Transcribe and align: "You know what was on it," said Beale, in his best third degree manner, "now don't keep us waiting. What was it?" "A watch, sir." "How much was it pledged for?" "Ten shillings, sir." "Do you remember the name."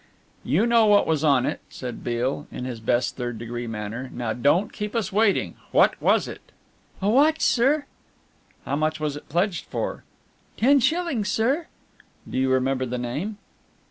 "You 0.43 0.65
know 0.65 0.87
what 0.87 1.05
was 1.05 1.23
on 1.23 1.45
it," 1.45 1.59
said 1.69 2.03
Beale, 2.03 2.47
in 2.51 2.65
his 2.65 2.79
best 2.79 3.15
third 3.17 3.37
degree 3.37 3.67
manner, 3.67 4.09
"now 4.11 4.33
don't 4.33 4.73
keep 4.73 4.95
us 4.95 5.11
waiting. 5.13 5.53
What 5.69 5.93
was 6.01 6.27
it?" 6.27 6.41
"A 7.03 7.07
watch, 7.07 7.41
sir." 7.41 7.85
"How 8.65 8.75
much 8.75 8.99
was 8.99 9.15
it 9.15 9.29
pledged 9.29 9.65
for?" 9.65 10.03
"Ten 10.57 10.79
shillings, 10.79 11.29
sir." 11.29 11.67
"Do 12.27 12.39
you 12.39 12.49
remember 12.49 12.87
the 12.87 12.97
name." 12.97 13.37